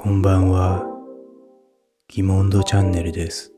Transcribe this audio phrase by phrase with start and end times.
[0.00, 0.86] こんばんは。
[2.06, 3.52] 疑問度チャンネルです。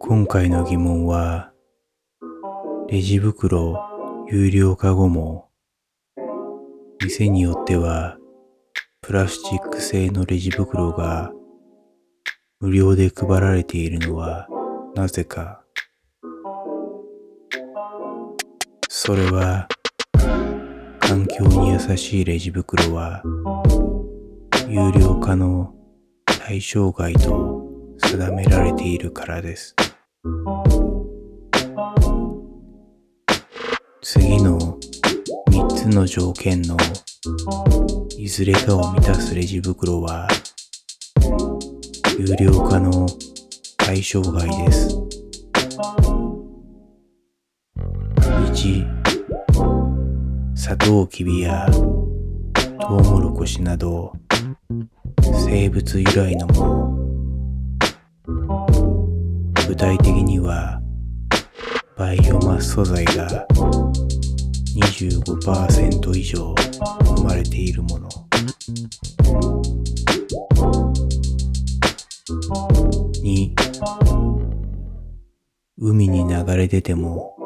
[0.00, 1.52] 今回の疑問は、
[2.88, 3.80] レジ袋
[4.28, 5.48] 有料化後も、
[7.00, 8.18] 店によっては、
[9.00, 11.30] プラスチック製のレジ袋が
[12.58, 14.48] 無料で配られているのは
[14.96, 15.62] なぜか。
[18.88, 19.68] それは、
[21.12, 23.22] 環境に優しいレジ袋は、
[24.66, 25.74] 有料化の
[26.24, 27.68] 対象外と
[27.98, 29.76] 定められているからです。
[34.00, 34.78] 次の
[35.50, 36.78] 3つの条件の
[38.16, 40.26] いずれかを満たすレジ袋は、
[42.18, 43.06] 有料化の
[43.76, 44.88] 対象外です。
[48.54, 49.01] 1、
[50.54, 54.12] サトウキビやトウモロコシなど
[55.46, 56.98] 生物由来のもの。
[59.66, 60.80] 具体的には
[61.96, 63.46] バイオマス素材が
[64.76, 68.08] 25%以上含まれているもの。
[73.24, 73.54] 2
[75.78, 77.36] 海に流れ出ても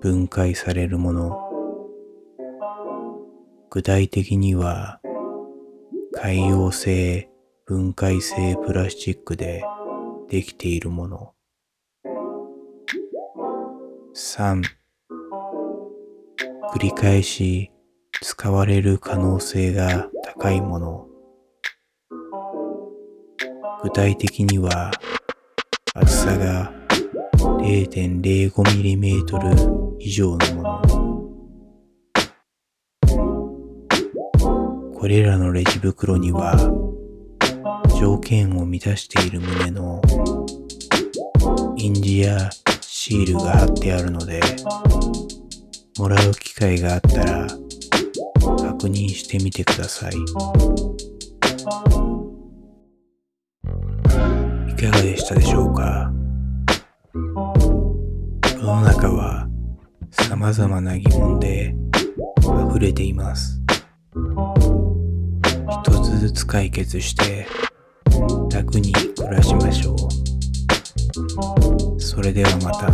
[0.00, 1.47] 分解されるもの。
[3.70, 4.98] 具体的には
[6.12, 7.28] 海洋性
[7.66, 9.62] 分解性プラスチックで
[10.28, 11.34] できているもの。
[14.14, 14.62] 3
[16.72, 17.70] 繰り返し
[18.22, 21.06] 使われる可能性が高いもの。
[23.82, 24.90] 具体的には
[25.94, 26.72] 厚さが
[27.36, 31.27] 0.05mm 以上のもの。
[34.98, 36.56] これらのレジ袋には
[37.98, 40.02] 条件を満たしている旨の
[41.76, 42.50] 印字や
[42.80, 44.40] シールが貼ってあるので
[45.98, 47.46] もらう機会があったら
[48.56, 50.12] 確認してみてください。
[50.12, 50.14] い
[54.74, 56.12] かがでしたでしょうか？
[58.52, 59.48] 世の中は
[60.10, 61.74] 様々な疑問で
[62.70, 63.60] 溢れています。
[66.18, 67.46] ずつ解決して
[68.52, 69.96] 楽に暮らしましょう。
[72.00, 72.92] それではまた。